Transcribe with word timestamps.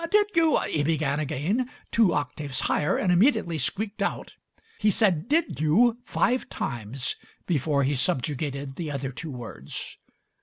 "Did 0.09 0.31
you" 0.33 0.57
he 0.67 0.81
began 0.81 1.19
again, 1.19 1.69
two 1.91 2.11
oc 2.15 2.35
taves 2.35 2.61
higher, 2.61 2.97
and 2.97 3.11
immediately 3.11 3.59
squeaked 3.59 4.01
out. 4.01 4.33
He 4.79 4.89
said 4.89 5.29
"Did 5.29 5.59
you" 5.61 5.99
five 6.05 6.49
times 6.49 7.15
before 7.45 7.83
he 7.83 7.93
subjugated 7.93 8.77
the 8.77 8.89
other 8.89 9.11
two 9.11 9.29
words. 9.29 9.97